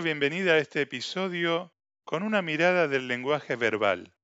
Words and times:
bienvenida 0.00 0.52
a 0.52 0.58
este 0.58 0.82
episodio 0.82 1.74
con 2.04 2.22
una 2.22 2.42
mirada 2.42 2.86
del 2.86 3.08
lenguaje 3.08 3.56
verbal. 3.56 4.14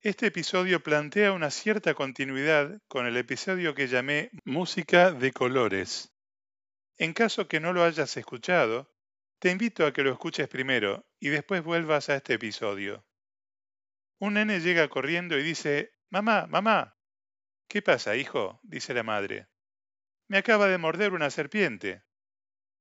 Este 0.00 0.28
episodio 0.28 0.82
plantea 0.82 1.32
una 1.32 1.50
cierta 1.50 1.92
continuidad 1.92 2.80
con 2.88 3.06
el 3.06 3.18
episodio 3.18 3.74
que 3.74 3.86
llamé 3.86 4.30
Música 4.44 5.12
de 5.12 5.30
Colores. 5.32 6.14
En 6.96 7.12
caso 7.12 7.48
que 7.48 7.60
no 7.60 7.74
lo 7.74 7.84
hayas 7.84 8.16
escuchado, 8.16 8.90
te 9.40 9.50
invito 9.50 9.84
a 9.84 9.92
que 9.92 10.02
lo 10.02 10.10
escuches 10.10 10.48
primero 10.48 11.06
y 11.20 11.28
después 11.28 11.62
vuelvas 11.62 12.08
a 12.08 12.16
este 12.16 12.34
episodio. 12.34 13.04
Un 14.18 14.34
nene 14.34 14.60
llega 14.60 14.88
corriendo 14.88 15.38
y 15.38 15.42
dice, 15.42 15.92
Mamá, 16.08 16.46
mamá. 16.46 16.96
¿Qué 17.68 17.82
pasa, 17.82 18.16
hijo? 18.16 18.58
dice 18.62 18.94
la 18.94 19.02
madre. 19.02 19.48
Me 20.28 20.38
acaba 20.38 20.68
de 20.68 20.78
morder 20.78 21.12
una 21.12 21.28
serpiente. 21.28 22.02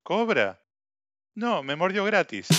¿Cobra? 0.03 0.63
No, 1.35 1.63
me 1.63 1.75
mordió 1.75 2.03
gratis. 2.05 2.47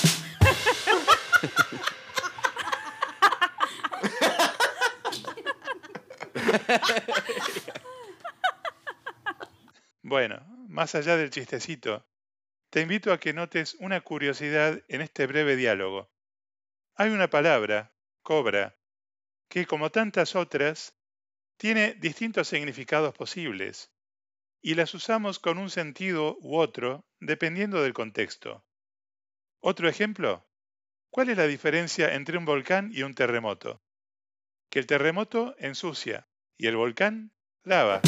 Bueno, 10.04 10.44
más 10.68 10.94
allá 10.94 11.16
del 11.16 11.30
chistecito, 11.30 12.04
te 12.68 12.82
invito 12.82 13.12
a 13.12 13.18
que 13.18 13.32
notes 13.32 13.77
una 13.80 14.02
curiosidad 14.02 14.82
en 14.88 15.00
este 15.00 15.27
breve 15.27 15.56
diálogo. 15.56 16.10
Hay 16.96 17.10
una 17.10 17.30
palabra, 17.30 17.94
cobra, 18.22 18.77
que 19.48 19.64
como 19.64 19.91
tantas 19.91 20.34
otras, 20.34 20.94
tiene 21.56 21.94
distintos 21.94 22.48
significados 22.48 23.14
posibles 23.14 23.91
y 24.60 24.75
las 24.75 24.92
usamos 24.92 25.38
con 25.38 25.56
un 25.56 25.70
sentido 25.70 26.36
u 26.41 26.58
otro 26.58 27.06
dependiendo 27.23 27.83
del 27.83 27.92
contexto. 27.92 28.65
Otro 29.61 29.89
ejemplo, 29.89 30.45
¿cuál 31.11 31.31
es 31.31 31.37
la 31.37 31.47
diferencia 31.47 32.15
entre 32.15 32.37
un 32.37 32.45
volcán 32.45 32.91
y 32.92 33.05
un 33.05 33.15
terremoto? 33.15 33.81
Que 34.69 34.81
el 34.81 34.87
terremoto 34.87 35.55
ensucia 35.59 36.28
y 36.56 36.67
el 36.67 36.77
volcán 36.77 37.33
lava. 37.62 38.00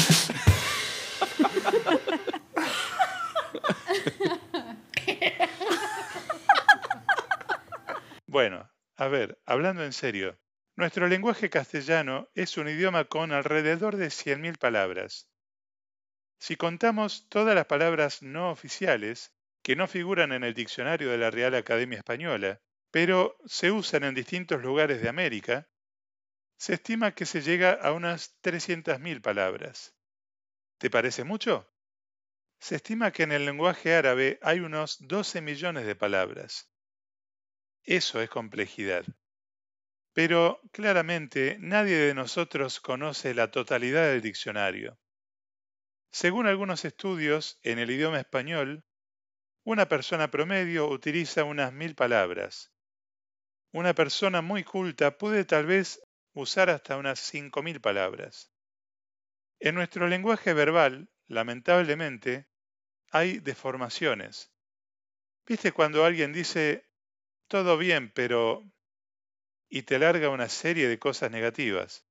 Bueno, 8.27 8.69
a 8.97 9.07
ver, 9.07 9.39
hablando 9.45 9.85
en 9.85 9.93
serio, 9.93 10.37
nuestro 10.75 11.07
lenguaje 11.07 11.49
castellano 11.49 12.27
es 12.33 12.57
un 12.57 12.67
idioma 12.67 13.05
con 13.05 13.31
alrededor 13.31 13.95
de 13.95 14.07
100.000 14.07 14.57
palabras. 14.57 15.29
Si 16.45 16.57
contamos 16.57 17.27
todas 17.27 17.55
las 17.55 17.65
palabras 17.65 18.21
no 18.21 18.51
oficiales 18.51 19.33
que 19.63 19.75
no 19.75 19.87
figuran 19.87 20.31
en 20.31 20.43
el 20.43 20.53
diccionario 20.53 21.09
de 21.09 21.17
la 21.17 21.31
Real 21.31 21.55
Academia 21.55 21.97
Española, 21.97 22.61
pero 22.91 23.35
se 23.47 23.71
usan 23.71 24.03
en 24.03 24.13
distintos 24.13 24.61
lugares 24.61 25.01
de 25.01 25.09
América, 25.09 25.67
se 26.55 26.75
estima 26.75 27.15
que 27.15 27.25
se 27.25 27.41
llega 27.41 27.71
a 27.71 27.93
unas 27.93 28.39
300.000 28.43 29.23
palabras. 29.23 29.95
¿Te 30.77 30.91
parece 30.91 31.23
mucho? 31.23 31.67
Se 32.59 32.75
estima 32.75 33.09
que 33.09 33.23
en 33.23 33.31
el 33.31 33.43
lenguaje 33.43 33.95
árabe 33.95 34.37
hay 34.43 34.59
unos 34.59 34.97
12 34.99 35.41
millones 35.41 35.87
de 35.87 35.95
palabras. 35.95 36.71
Eso 37.81 38.21
es 38.21 38.29
complejidad. 38.29 39.03
Pero 40.13 40.61
claramente 40.71 41.57
nadie 41.59 41.97
de 41.97 42.13
nosotros 42.13 42.79
conoce 42.79 43.33
la 43.33 43.49
totalidad 43.49 44.11
del 44.11 44.21
diccionario. 44.21 44.99
Según 46.15 46.47
algunos 46.47 46.85
estudios, 46.85 47.59
en 47.61 47.77
el 47.77 47.91
idioma 47.91 48.21
español, 48.21 48.85
una 49.65 49.89
persona 49.89 50.31
promedio 50.31 50.87
utiliza 50.87 51.43
unas 51.43 51.73
mil 51.73 51.93
palabras. 51.93 52.71
Una 53.73 53.93
persona 53.93 54.41
muy 54.41 54.63
culta 54.63 55.17
puede 55.17 55.43
tal 55.43 55.65
vez 55.65 56.01
usar 56.31 56.69
hasta 56.69 56.95
unas 56.95 57.19
cinco 57.19 57.61
mil 57.61 57.81
palabras. 57.81 58.49
En 59.59 59.75
nuestro 59.75 60.07
lenguaje 60.07 60.53
verbal, 60.53 61.09
lamentablemente, 61.27 62.47
hay 63.11 63.39
deformaciones. 63.39 64.53
¿Viste 65.45 65.73
cuando 65.73 66.05
alguien 66.05 66.31
dice, 66.31 66.89
todo 67.49 67.77
bien, 67.77 68.09
pero 68.09 68.63
y 69.67 69.81
te 69.81 69.99
larga 69.99 70.29
una 70.29 70.47
serie 70.47 70.87
de 70.87 70.97
cosas 70.97 71.29
negativas. 71.29 72.05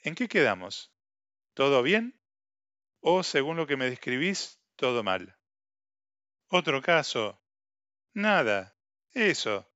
¿En 0.00 0.14
qué 0.14 0.28
quedamos? 0.28 0.92
¿Todo 1.54 1.82
bien? 1.82 2.21
¿O, 3.02 3.22
según 3.22 3.58
lo 3.58 3.66
que 3.66 3.76
me 3.76 3.90
describís, 3.90 4.58
todo 4.76 5.02
mal? 5.02 5.36
Otro 6.48 6.80
caso. 6.80 7.42
Nada. 8.14 8.74
Eso. 9.12 9.70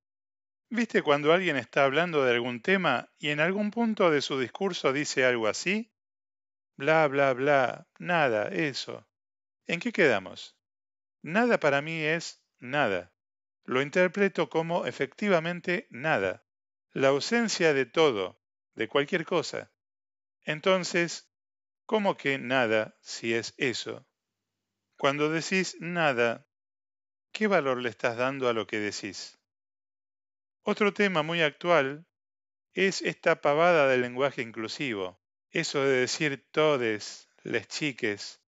¿Viste 0.69 1.03
cuando 1.03 1.31
alguien 1.31 1.57
está 1.57 1.83
hablando 1.83 2.25
de 2.25 2.33
algún 2.33 2.61
tema 2.61 3.11
y 3.19 3.29
en 3.29 3.39
algún 3.39 3.69
punto 3.69 4.09
de 4.09 4.21
su 4.21 4.39
discurso 4.39 4.91
dice 4.91 5.25
algo 5.25 5.47
así? 5.47 5.93
Bla, 6.75 7.07
bla, 7.07 7.33
bla. 7.33 7.87
Nada. 7.99 8.47
Eso. 8.47 9.07
¿En 9.67 9.79
qué 9.79 9.91
quedamos? 9.91 10.57
Nada 11.21 11.59
para 11.59 11.83
mí 11.83 12.01
es 12.01 12.43
nada. 12.57 13.13
Lo 13.63 13.83
interpreto 13.83 14.49
como 14.49 14.87
efectivamente 14.87 15.85
nada 15.91 16.47
la 16.97 17.09
ausencia 17.09 17.75
de 17.75 17.85
todo, 17.85 18.41
de 18.73 18.87
cualquier 18.87 19.23
cosa. 19.23 19.71
Entonces, 20.45 21.29
¿cómo 21.87 22.17
que 22.17 22.37
nada 22.37 22.95
si 23.01 23.33
es 23.33 23.55
eso? 23.57 24.05
Cuando 24.97 25.29
decís 25.29 25.77
nada, 25.79 26.45
¿qué 27.31 27.47
valor 27.47 27.81
le 27.81 27.89
estás 27.89 28.17
dando 28.17 28.49
a 28.49 28.53
lo 28.53 28.67
que 28.67 28.77
decís? 28.77 29.39
Otro 30.63 30.93
tema 30.93 31.23
muy 31.23 31.41
actual 31.41 32.05
es 32.73 33.01
esta 33.01 33.41
pavada 33.41 33.87
del 33.87 34.01
lenguaje 34.01 34.41
inclusivo, 34.41 35.19
eso 35.49 35.81
de 35.81 36.01
decir 36.01 36.45
todes, 36.51 37.29
les 37.43 37.67
chiques. 37.69 38.41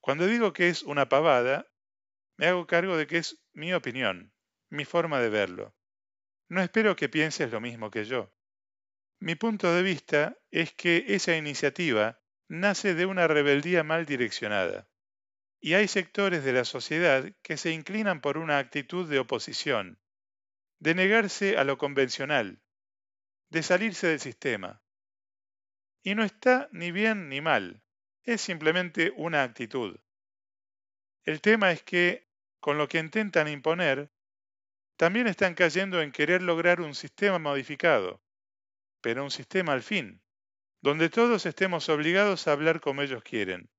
Cuando 0.00 0.26
digo 0.26 0.52
que 0.52 0.68
es 0.68 0.84
una 0.84 1.08
pavada, 1.08 1.66
me 2.36 2.46
hago 2.46 2.68
cargo 2.68 2.96
de 2.96 3.08
que 3.08 3.18
es 3.18 3.42
mi 3.52 3.74
opinión, 3.74 4.32
mi 4.70 4.84
forma 4.84 5.20
de 5.20 5.30
verlo. 5.30 5.74
No 6.48 6.62
espero 6.62 6.94
que 6.94 7.08
pienses 7.08 7.50
lo 7.50 7.60
mismo 7.60 7.90
que 7.90 8.04
yo. 8.04 8.32
Mi 9.18 9.34
punto 9.34 9.72
de 9.74 9.82
vista 9.82 10.38
es 10.52 10.72
que 10.74 11.04
esa 11.08 11.36
iniciativa 11.36 12.21
nace 12.52 12.94
de 12.94 13.06
una 13.06 13.28
rebeldía 13.28 13.82
mal 13.82 14.04
direccionada. 14.04 14.86
Y 15.58 15.72
hay 15.72 15.88
sectores 15.88 16.44
de 16.44 16.52
la 16.52 16.66
sociedad 16.66 17.32
que 17.42 17.56
se 17.56 17.70
inclinan 17.70 18.20
por 18.20 18.36
una 18.36 18.58
actitud 18.58 19.08
de 19.08 19.18
oposición, 19.18 19.98
de 20.78 20.94
negarse 20.94 21.56
a 21.56 21.64
lo 21.64 21.78
convencional, 21.78 22.60
de 23.48 23.62
salirse 23.62 24.08
del 24.08 24.20
sistema. 24.20 24.82
Y 26.02 26.14
no 26.14 26.24
está 26.24 26.68
ni 26.72 26.92
bien 26.92 27.30
ni 27.30 27.40
mal, 27.40 27.82
es 28.22 28.42
simplemente 28.42 29.14
una 29.16 29.44
actitud. 29.44 29.98
El 31.24 31.40
tema 31.40 31.72
es 31.72 31.82
que, 31.82 32.28
con 32.60 32.76
lo 32.76 32.86
que 32.86 32.98
intentan 32.98 33.48
imponer, 33.48 34.10
también 34.98 35.26
están 35.26 35.54
cayendo 35.54 36.02
en 36.02 36.12
querer 36.12 36.42
lograr 36.42 36.82
un 36.82 36.94
sistema 36.94 37.38
modificado, 37.38 38.22
pero 39.00 39.24
un 39.24 39.30
sistema 39.30 39.72
al 39.72 39.82
fin, 39.82 40.21
donde 40.82 41.08
todos 41.08 41.46
estemos 41.46 41.88
obligados 41.88 42.46
a 42.46 42.52
hablar 42.52 42.80
como 42.80 43.02
ellos 43.02 43.22
quieren. 43.22 43.70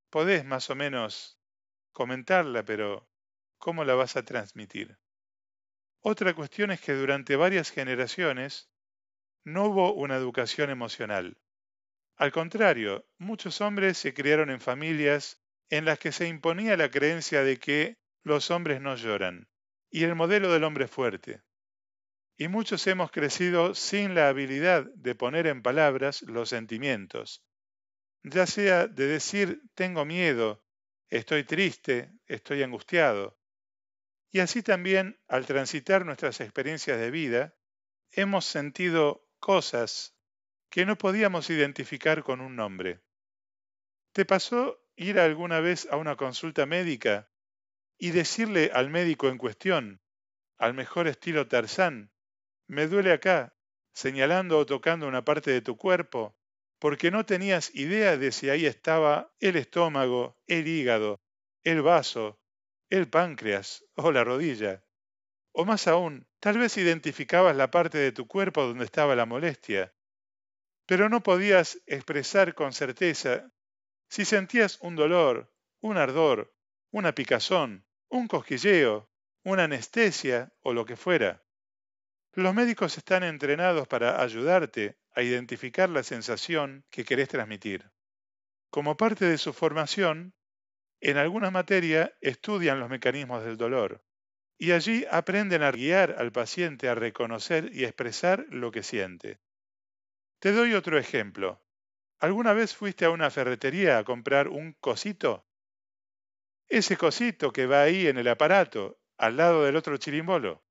podés 0.10 0.44
más 0.44 0.69
o 0.69 0.75
menos 0.75 1.40
comentarla, 1.94 2.66
pero 2.66 3.10
¿cómo 3.57 3.86
la 3.86 3.95
vas 3.95 4.18
a 4.18 4.25
transmitir? 4.25 5.00
Otra 6.02 6.34
cuestión 6.34 6.72
es 6.72 6.81
que 6.81 6.94
durante 6.94 7.36
varias 7.36 7.72
generaciones 7.72 8.69
no 9.44 9.66
hubo 9.66 9.94
una 9.94 10.16
educación 10.16 10.70
emocional. 10.70 11.38
Al 12.16 12.32
contrario, 12.32 13.08
muchos 13.18 13.62
hombres 13.62 13.98
se 13.98 14.14
criaron 14.14 14.50
en 14.50 14.60
familias 14.60 15.42
en 15.70 15.86
las 15.86 16.00
que 16.00 16.12
se 16.12 16.28
imponía 16.28 16.76
la 16.76 16.92
creencia 16.92 17.44
de 17.44 17.58
que 17.58 17.98
los 18.24 18.52
hombres 18.52 18.82
no 18.82 18.96
lloran 18.96 19.48
y 19.90 20.04
el 20.04 20.16
modelo 20.16 20.52
del 20.52 20.64
hombre 20.64 20.88
fuerte. 20.88 21.42
Y 22.38 22.48
muchos 22.48 22.86
hemos 22.88 23.12
crecido 23.12 23.76
sin 23.76 24.16
la 24.16 24.30
habilidad 24.30 24.86
de 24.96 25.16
poner 25.16 25.48
en 25.48 25.62
palabras 25.62 26.22
los 26.24 26.50
sentimientos, 26.50 27.44
ya 28.24 28.46
sea 28.46 28.88
de 28.88 29.08
decir 29.08 29.62
tengo 29.76 30.06
miedo, 30.06 30.64
estoy 31.10 31.44
triste, 31.44 32.12
estoy 32.28 32.64
angustiado. 32.64 33.38
Y 34.32 34.40
así 34.40 34.62
también, 34.62 35.20
al 35.28 35.46
transitar 35.46 36.06
nuestras 36.06 36.40
experiencias 36.40 37.00
de 37.00 37.12
vida, 37.12 37.56
hemos 38.12 38.46
sentido 38.46 39.28
cosas 39.40 40.16
que 40.70 40.86
no 40.86 40.98
podíamos 40.98 41.50
identificar 41.50 42.24
con 42.24 42.42
un 42.42 42.56
nombre. 42.56 43.02
¿Te 44.14 44.26
pasó 44.26 44.80
ir 44.96 45.20
alguna 45.20 45.60
vez 45.60 45.88
a 45.92 45.98
una 45.98 46.16
consulta 46.16 46.66
médica 46.66 47.32
y 47.98 48.12
decirle 48.12 48.72
al 48.74 48.90
médico 48.90 49.30
en 49.30 49.38
cuestión, 49.38 50.02
al 50.58 50.74
mejor 50.74 51.08
estilo 51.08 51.48
Tarzán, 51.48 52.12
me 52.68 52.88
duele 52.88 53.12
acá, 53.12 53.56
señalando 53.94 54.60
o 54.60 54.66
tocando 54.66 55.08
una 55.08 55.26
parte 55.26 55.52
de 55.52 55.62
tu 55.62 55.78
cuerpo, 55.78 56.38
porque 56.80 57.12
no 57.12 57.26
tenías 57.26 57.74
idea 57.76 58.18
de 58.18 58.32
si 58.32 58.50
ahí 58.50 58.66
estaba 58.66 59.34
el 59.40 59.56
estómago, 59.56 60.38
el 60.48 60.68
hígado, 60.68 61.20
el 61.64 61.82
vaso, 61.82 62.40
el 62.90 63.10
páncreas 63.10 63.86
o 63.96 64.12
la 64.12 64.24
rodilla. 64.24 64.84
O 65.52 65.66
más 65.66 65.88
aún, 65.88 66.29
tal 66.40 66.58
vez 66.58 66.78
identificabas 66.78 67.56
la 67.56 67.70
parte 67.70 67.98
de 67.98 68.12
tu 68.12 68.28
cuerpo 68.28 68.64
donde 68.64 68.86
estaba 68.86 69.16
la 69.16 69.26
molestia, 69.26 69.94
pero 70.86 71.10
no 71.10 71.22
podías 71.22 71.82
expresar 71.86 72.56
con 72.56 72.74
certeza 72.74 73.52
si 74.08 74.26
sentías 74.26 74.80
un 74.82 74.96
dolor, 74.96 75.54
un 75.82 75.98
ardor, 75.98 76.56
una 76.92 77.14
picazón, 77.14 77.86
un 78.08 78.28
cosquilleo, 78.28 79.10
una 79.44 79.66
anestesia 79.66 80.54
o 80.62 80.74
lo 80.74 80.86
que 80.86 80.96
fuera. 80.96 81.44
Los 82.34 82.54
médicos 82.54 82.98
están 82.98 83.24
entrenados 83.24 83.88
para 83.88 84.22
ayudarte 84.22 84.98
a 85.12 85.22
identificar 85.22 85.90
la 85.90 86.04
sensación 86.04 86.86
que 86.90 87.04
querés 87.04 87.30
transmitir. 87.30 87.92
Como 88.70 88.98
parte 88.98 89.26
de 89.26 89.38
su 89.38 89.52
formación, 89.52 90.34
en 91.02 91.18
alguna 91.18 91.52
materia 91.52 92.16
estudian 92.22 92.80
los 92.80 92.90
mecanismos 92.90 93.44
del 93.44 93.58
dolor 93.58 94.04
y 94.62 94.74
allí 94.74 95.06
aprenden 95.10 95.64
a 95.64 95.72
guiar 95.72 96.16
al 96.20 96.34
paciente 96.34 96.90
a 96.90 96.96
reconocer 96.96 97.72
y 97.74 97.86
expresar 97.86 98.46
lo 98.50 98.72
que 98.72 98.84
siente. 98.84 99.40
Te 100.40 100.52
doy 100.52 100.74
otro 100.74 101.00
ejemplo. 101.00 101.64
¿Alguna 102.20 102.52
vez 102.52 102.76
fuiste 102.76 103.06
a 103.06 103.10
una 103.10 103.32
ferretería 103.32 103.98
a 103.98 104.04
comprar 104.04 104.50
un 104.50 104.74
cosito? 104.74 105.48
Ese 106.68 106.98
cosito 106.98 107.54
que 107.54 107.68
va 107.68 107.84
ahí 107.84 108.08
en 108.08 108.18
el 108.18 108.28
aparato, 108.28 109.00
al 109.18 109.38
lado 109.38 109.64
del 109.64 109.78
otro 109.78 109.96
chirimbolo. 109.96 110.62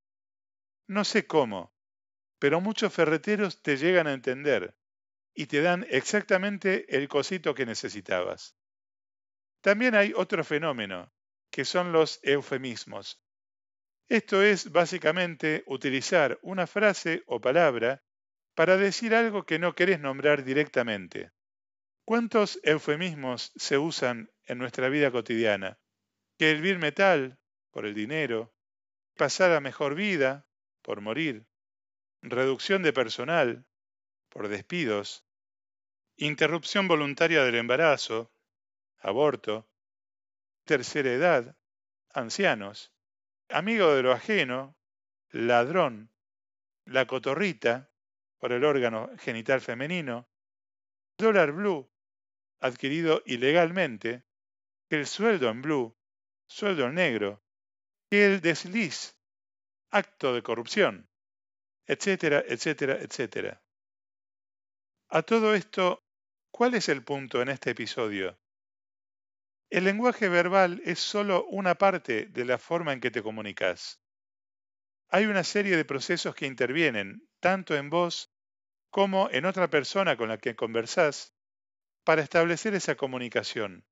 No 0.86 1.02
sé 1.04 1.26
cómo, 1.26 1.74
pero 2.38 2.60
muchos 2.60 2.92
ferreteros 2.92 3.62
te 3.62 3.78
llegan 3.78 4.06
a 4.06 4.12
entender 4.12 4.76
y 5.34 5.46
te 5.46 5.62
dan 5.62 5.86
exactamente 5.88 6.94
el 6.94 7.08
cosito 7.08 7.54
que 7.54 7.64
necesitabas. 7.64 8.54
También 9.62 9.94
hay 9.94 10.12
otro 10.14 10.44
fenómeno, 10.44 11.10
que 11.50 11.64
son 11.64 11.90
los 11.92 12.20
eufemismos. 12.22 13.22
Esto 14.08 14.42
es 14.42 14.72
básicamente 14.72 15.64
utilizar 15.66 16.38
una 16.40 16.66
frase 16.66 17.22
o 17.26 17.42
palabra 17.42 18.02
para 18.54 18.78
decir 18.78 19.14
algo 19.14 19.44
que 19.44 19.58
no 19.58 19.74
querés 19.74 20.00
nombrar 20.00 20.44
directamente. 20.44 21.30
¿Cuántos 22.06 22.58
eufemismos 22.62 23.52
se 23.56 23.76
usan 23.76 24.32
en 24.46 24.56
nuestra 24.56 24.88
vida 24.88 25.10
cotidiana? 25.10 25.78
Que 26.38 26.50
el 26.50 26.78
metal, 26.78 27.38
por 27.70 27.84
el 27.84 27.92
dinero, 27.92 28.54
pasar 29.14 29.52
a 29.52 29.60
mejor 29.60 29.94
vida, 29.94 30.48
por 30.80 31.02
morir, 31.02 31.46
reducción 32.22 32.82
de 32.82 32.94
personal, 32.94 33.66
por 34.30 34.48
despidos, 34.48 35.26
interrupción 36.16 36.88
voluntaria 36.88 37.44
del 37.44 37.56
embarazo, 37.56 38.32
aborto, 38.96 39.68
tercera 40.64 41.12
edad, 41.12 41.58
ancianos, 42.14 42.94
amigo 43.48 43.94
de 43.94 44.02
lo 44.02 44.12
ajeno, 44.12 44.76
ladrón, 45.30 46.10
la 46.84 47.06
cotorrita, 47.06 47.90
por 48.38 48.52
el 48.52 48.64
órgano 48.64 49.10
genital 49.18 49.60
femenino, 49.60 50.28
dólar 51.18 51.52
blue, 51.52 51.90
adquirido 52.60 53.22
ilegalmente, 53.26 54.24
el 54.90 55.06
sueldo 55.06 55.48
en 55.48 55.62
blue, 55.62 55.96
sueldo 56.46 56.86
en 56.86 56.94
negro, 56.94 57.42
que 58.10 58.26
el 58.26 58.40
desliz, 58.40 59.18
acto 59.90 60.34
de 60.34 60.42
corrupción, 60.42 61.08
etcétera, 61.86 62.44
etcétera, 62.46 62.98
etcétera. 63.00 63.62
A 65.08 65.22
todo 65.22 65.54
esto, 65.54 66.04
¿cuál 66.50 66.74
es 66.74 66.88
el 66.88 67.02
punto 67.02 67.42
en 67.42 67.48
este 67.48 67.70
episodio? 67.70 68.38
El 69.70 69.84
lenguaje 69.84 70.30
verbal 70.30 70.80
es 70.86 70.98
solo 70.98 71.44
una 71.46 71.74
parte 71.76 72.24
de 72.26 72.44
la 72.46 72.56
forma 72.56 72.94
en 72.94 73.00
que 73.00 73.10
te 73.10 73.22
comunicas. 73.22 74.00
Hay 75.10 75.26
una 75.26 75.44
serie 75.44 75.76
de 75.76 75.84
procesos 75.84 76.34
que 76.34 76.46
intervienen, 76.46 77.28
tanto 77.40 77.76
en 77.76 77.90
vos 77.90 78.32
como 78.88 79.28
en 79.30 79.44
otra 79.44 79.68
persona 79.68 80.16
con 80.16 80.30
la 80.30 80.38
que 80.38 80.56
conversás, 80.56 81.34
para 82.02 82.22
establecer 82.22 82.74
esa 82.74 82.94
comunicación. 82.94 83.84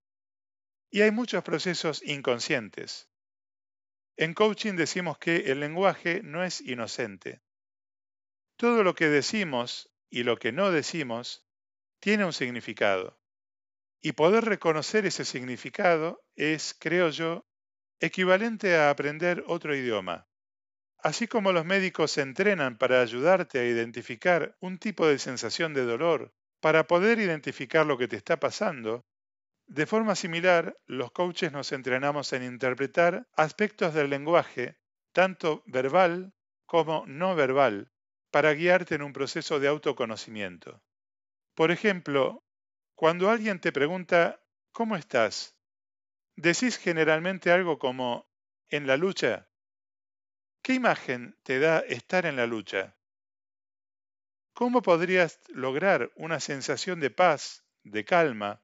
Y 0.90 1.02
hay 1.02 1.10
muchos 1.10 1.44
procesos 1.44 2.02
inconscientes. 2.02 3.10
En 4.16 4.32
coaching 4.32 4.76
decimos 4.76 5.18
que 5.18 5.52
el 5.52 5.60
lenguaje 5.60 6.22
no 6.22 6.42
es 6.42 6.62
inocente. 6.62 7.42
Todo 8.56 8.82
lo 8.82 8.94
que 8.94 9.08
decimos 9.08 9.92
y 10.08 10.22
lo 10.22 10.38
que 10.38 10.52
no 10.52 10.70
decimos 10.70 11.46
tiene 12.00 12.24
un 12.24 12.32
significado. 12.32 13.18
Y 14.00 14.12
poder 14.12 14.44
reconocer 14.44 15.06
ese 15.06 15.24
significado 15.24 16.22
es, 16.34 16.76
creo 16.78 17.10
yo, 17.10 17.46
equivalente 18.00 18.76
a 18.76 18.90
aprender 18.90 19.42
otro 19.46 19.74
idioma. 19.74 20.28
Así 20.98 21.26
como 21.26 21.52
los 21.52 21.64
médicos 21.64 22.10
se 22.12 22.22
entrenan 22.22 22.78
para 22.78 23.00
ayudarte 23.00 23.58
a 23.58 23.64
identificar 23.64 24.56
un 24.60 24.78
tipo 24.78 25.06
de 25.06 25.18
sensación 25.18 25.74
de 25.74 25.84
dolor, 25.84 26.32
para 26.60 26.86
poder 26.86 27.18
identificar 27.18 27.86
lo 27.86 27.98
que 27.98 28.08
te 28.08 28.16
está 28.16 28.38
pasando, 28.38 29.04
de 29.66 29.86
forma 29.86 30.14
similar, 30.14 30.76
los 30.86 31.10
coaches 31.10 31.50
nos 31.50 31.72
entrenamos 31.72 32.32
en 32.32 32.44
interpretar 32.44 33.26
aspectos 33.34 33.94
del 33.94 34.10
lenguaje, 34.10 34.78
tanto 35.12 35.64
verbal 35.66 36.32
como 36.66 37.04
no 37.06 37.34
verbal, 37.34 37.90
para 38.30 38.52
guiarte 38.54 38.94
en 38.94 39.02
un 39.02 39.12
proceso 39.12 39.58
de 39.58 39.66
autoconocimiento. 39.66 40.82
Por 41.54 41.72
ejemplo, 41.72 42.44
cuando 42.96 43.30
alguien 43.30 43.60
te 43.60 43.70
pregunta, 43.70 44.42
¿cómo 44.72 44.96
estás? 44.96 45.56
Decís 46.34 46.78
generalmente 46.78 47.52
algo 47.52 47.78
como, 47.78 48.28
en 48.68 48.88
la 48.88 48.96
lucha. 48.96 49.48
¿Qué 50.62 50.74
imagen 50.74 51.38
te 51.44 51.60
da 51.60 51.78
estar 51.78 52.26
en 52.26 52.34
la 52.34 52.46
lucha? 52.46 52.96
¿Cómo 54.52 54.82
podrías 54.82 55.38
lograr 55.48 56.10
una 56.16 56.40
sensación 56.40 56.98
de 56.98 57.10
paz, 57.10 57.64
de 57.84 58.04
calma, 58.04 58.62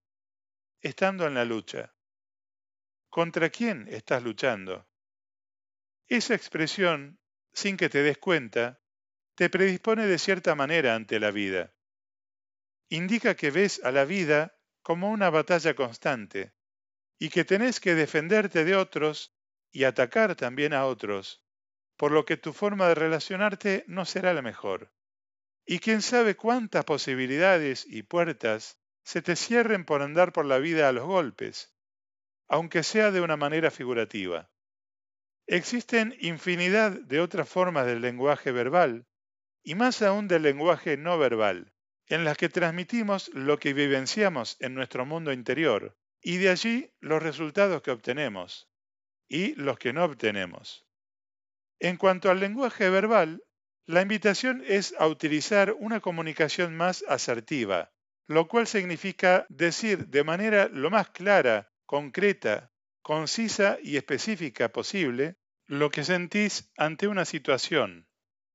estando 0.81 1.27
en 1.27 1.35
la 1.35 1.45
lucha. 1.45 1.95
contra 3.09 3.51
quién 3.51 3.87
estás 3.89 4.23
luchando. 4.23 4.89
Esa 6.09 6.35
expresión, 6.35 7.19
sin 7.53 7.77
que 7.77 7.91
te 7.91 8.03
des 8.03 8.17
cuenta, 8.17 8.81
te 9.35 9.51
predispone 9.51 10.07
de 10.07 10.19
cierta 10.19 10.55
manera 10.55 10.95
ante 10.95 11.21
la 11.21 11.31
vida. 11.31 11.75
Indica 12.93 13.37
que 13.37 13.51
ves 13.51 13.81
a 13.85 13.91
la 13.91 14.05
vida 14.05 14.55
como 14.83 15.11
una 15.11 15.31
batalla 15.31 15.75
constante 15.75 16.53
y 17.19 17.31
que 17.31 17.43
tenés 17.43 17.81
que 17.81 17.95
defenderte 17.95 18.67
de 18.67 18.77
otros 18.77 19.35
y 19.71 19.85
atacar 19.85 20.37
también 20.37 20.75
a 20.75 20.85
otros, 20.85 21.43
por 21.97 22.13
lo 22.13 22.27
que 22.27 22.37
tu 22.37 22.53
forma 22.53 22.89
de 22.89 22.95
relacionarte 22.95 23.85
no 23.87 24.05
será 24.05 24.35
la 24.35 24.43
mejor. 24.43 24.93
Y 25.65 25.79
quién 25.79 26.03
sabe 26.03 26.37
cuántas 26.37 26.85
posibilidades 26.85 27.87
y 27.89 28.03
puertas 28.03 28.79
se 29.05 29.23
te 29.23 29.37
cierren 29.37 29.87
por 29.87 30.03
andar 30.03 30.35
por 30.35 30.45
la 30.45 30.59
vida 30.59 30.87
a 30.87 30.93
los 30.93 31.07
golpes, 31.07 31.75
aunque 32.47 32.83
sea 32.83 33.11
de 33.11 33.23
una 33.23 33.39
manera 33.39 33.71
figurativa. 33.71 34.51
Existen 35.47 36.15
infinidad 36.21 36.91
de 36.91 37.21
otras 37.21 37.49
formas 37.49 37.87
del 37.87 38.03
lenguaje 38.03 38.53
verbal, 38.53 39.07
y 39.63 39.77
más 39.77 40.03
aún 40.03 40.29
del 40.29 40.43
lenguaje 40.43 40.99
no 40.99 41.17
verbal, 41.17 41.72
en 42.13 42.25
las 42.25 42.37
que 42.37 42.51
transmitimos 42.51 43.31
lo 43.33 43.59
que 43.59 43.73
vivenciamos 43.73 44.59
en 44.61 44.75
nuestro 44.75 45.07
mundo 45.07 45.33
interior, 45.33 45.97
y 46.21 46.37
de 46.37 46.51
allí 46.51 46.93
los 47.01 47.23
resultados 47.23 47.81
que 47.81 47.91
obtenemos, 47.91 48.69
y 49.31 49.55
los 49.55 49.79
que 49.79 49.95
no 49.95 50.05
obtenemos. 50.05 50.87
En 51.81 51.97
cuanto 51.97 52.31
al 52.31 52.39
lenguaje 52.39 52.91
verbal, 52.91 53.43
la 53.87 54.03
invitación 54.03 54.63
es 54.67 54.95
a 54.99 55.07
utilizar 55.07 55.75
una 55.79 56.01
comunicación 56.01 56.77
más 56.77 57.03
asertiva, 57.09 57.95
lo 58.27 58.47
cual 58.47 58.67
significa 58.67 59.47
decir 59.49 60.09
de 60.09 60.23
manera 60.23 60.69
lo 60.69 60.91
más 60.91 61.09
clara, 61.09 61.73
concreta, 61.87 62.75
concisa 63.01 63.79
y 63.83 63.97
específica 63.97 64.69
posible 64.69 65.39
lo 65.67 65.89
que 65.89 66.05
sentís 66.05 66.71
ante 66.77 67.09
una 67.09 67.25
situación, 67.25 68.07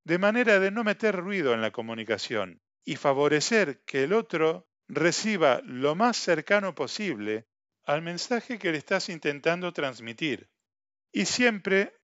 de 0.04 0.20
manera 0.20 0.60
de 0.60 0.70
no 0.70 0.84
meter 0.84 1.16
ruido 1.16 1.56
en 1.56 1.62
la 1.62 1.72
comunicación 1.72 2.62
y 2.88 2.96
favorecer 2.96 3.84
que 3.84 4.04
el 4.04 4.14
otro 4.14 4.66
reciba 4.88 5.60
lo 5.66 5.94
más 5.94 6.16
cercano 6.16 6.74
posible 6.74 7.46
al 7.84 8.02
mensaje 8.02 8.58
que 8.58 8.72
le 8.72 8.78
estás 8.78 9.10
intentando 9.10 9.74
transmitir. 9.74 10.50
Y 11.12 11.26
siempre 11.26 12.00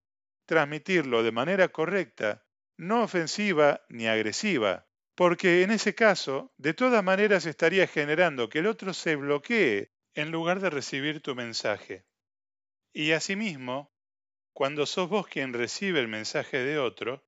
transmitirlo 0.45 1.23
de 1.23 1.31
manera 1.31 1.69
correcta, 1.69 2.45
no 2.75 3.01
ofensiva 3.01 3.85
ni 3.87 4.07
agresiva, 4.07 4.85
porque 5.15 5.63
en 5.63 5.71
ese 5.71 5.95
caso, 5.95 6.53
de 6.57 6.73
todas 6.73 7.01
maneras 7.01 7.45
estaría 7.45 7.87
generando 7.87 8.49
que 8.49 8.59
el 8.59 8.67
otro 8.67 8.93
se 8.93 9.15
bloquee 9.15 9.93
en 10.15 10.31
lugar 10.31 10.59
de 10.59 10.69
recibir 10.69 11.21
tu 11.21 11.33
mensaje. 11.33 12.05
Y 12.91 13.13
asimismo, 13.13 13.95
cuando 14.51 14.85
sos 14.85 15.07
vos 15.07 15.27
quien 15.27 15.53
recibe 15.53 16.01
el 16.01 16.09
mensaje 16.09 16.57
de 16.57 16.77
otro, 16.77 17.23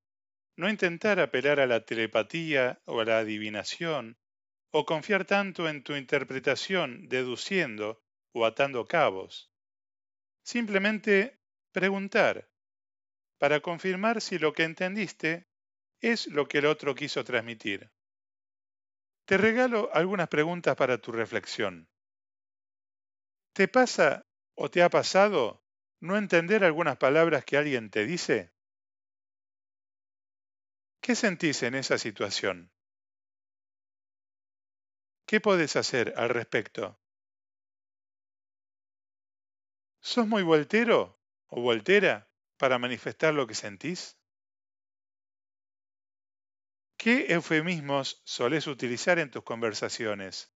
no 0.57 0.69
intentar 0.69 1.19
apelar 1.19 1.59
a 1.59 1.67
la 1.67 1.85
telepatía 1.85 2.81
o 2.85 3.01
a 3.01 3.05
la 3.05 3.19
adivinación, 3.19 4.17
o 4.71 4.85
confiar 4.85 5.25
tanto 5.25 5.69
en 5.69 5.83
tu 5.83 5.95
interpretación 5.95 7.07
deduciendo 7.07 8.03
o 8.33 8.45
atando 8.45 8.85
cabos. 8.85 9.51
Simplemente 10.43 11.39
preguntar, 11.71 12.49
para 13.37 13.59
confirmar 13.59 14.21
si 14.21 14.39
lo 14.39 14.53
que 14.53 14.63
entendiste 14.63 15.47
es 16.01 16.27
lo 16.27 16.47
que 16.47 16.59
el 16.59 16.67
otro 16.67 16.95
quiso 16.95 17.23
transmitir. 17.23 17.91
Te 19.25 19.37
regalo 19.37 19.89
algunas 19.93 20.27
preguntas 20.27 20.75
para 20.75 20.99
tu 20.99 21.11
reflexión. 21.11 21.89
¿Te 23.53 23.67
pasa 23.67 24.25
o 24.55 24.69
te 24.69 24.83
ha 24.83 24.89
pasado 24.89 25.63
no 25.99 26.17
entender 26.17 26.63
algunas 26.63 26.97
palabras 26.97 27.43
que 27.43 27.57
alguien 27.57 27.89
te 27.89 28.05
dice? 28.05 28.54
¿Qué 31.05 31.13
sentís 31.15 31.61
en 31.61 31.75
esa 31.75 31.99
situación? 31.99 32.71
¿Qué 35.27 35.39
puedes 35.39 35.75
hacer 35.75 36.15
al 36.17 36.29
respecto? 36.29 36.99
¿Sos 39.99 40.25
muy 40.27 40.41
voltero 40.41 41.19
o 41.47 41.61
voltera 41.61 42.27
para 42.57 42.79
manifestar 42.79 43.35
lo 43.35 43.45
que 43.45 43.53
sentís? 43.53 44.17
¿Qué 46.97 47.27
eufemismos 47.33 48.21
solés 48.25 48.67
utilizar 48.67 49.17
en 49.19 49.31
tus 49.31 49.43
conversaciones? 49.43 50.51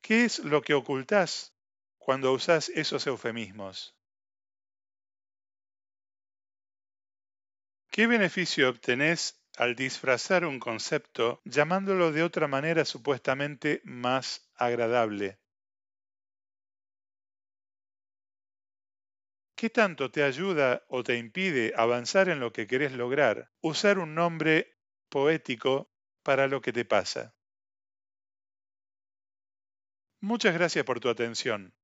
¿Qué 0.00 0.24
es 0.24 0.38
lo 0.40 0.62
que 0.62 0.74
ocultás 0.74 1.54
cuando 1.98 2.32
usás 2.32 2.68
esos 2.70 3.06
eufemismos? 3.06 3.97
¿Qué 7.98 8.06
beneficio 8.06 8.70
obtenés 8.70 9.42
al 9.56 9.74
disfrazar 9.74 10.44
un 10.44 10.60
concepto 10.60 11.42
llamándolo 11.44 12.12
de 12.12 12.22
otra 12.22 12.46
manera 12.46 12.84
supuestamente 12.84 13.80
más 13.82 14.48
agradable? 14.54 15.40
¿Qué 19.56 19.68
tanto 19.68 20.12
te 20.12 20.22
ayuda 20.22 20.84
o 20.86 21.02
te 21.02 21.16
impide 21.16 21.72
avanzar 21.76 22.28
en 22.28 22.38
lo 22.38 22.52
que 22.52 22.68
querés 22.68 22.92
lograr 22.92 23.50
usar 23.62 23.98
un 23.98 24.14
nombre 24.14 24.78
poético 25.08 25.90
para 26.22 26.46
lo 26.46 26.60
que 26.60 26.72
te 26.72 26.84
pasa? 26.84 27.34
Muchas 30.20 30.54
gracias 30.54 30.84
por 30.84 31.00
tu 31.00 31.08
atención. 31.08 31.74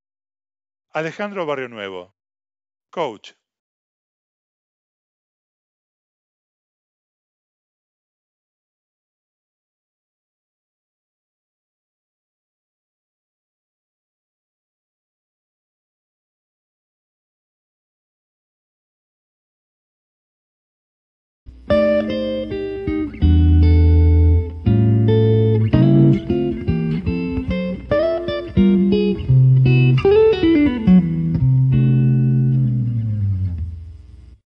Alejandro 0.90 1.44
Barrio 1.44 1.68
Nuevo, 1.68 2.14
coach 2.90 3.32